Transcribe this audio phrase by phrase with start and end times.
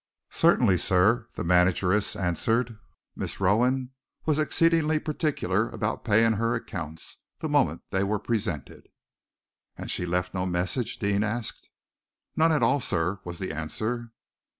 [0.31, 2.79] "Certainly, sir," the manageress answered.
[3.15, 3.91] "Miss Rowan
[4.25, 8.89] was exceedingly particular about paying her accounts the moment they were presented."
[9.77, 11.69] "And she left no message?" Deane asked.
[12.35, 14.11] "None at all, sir," was the answer.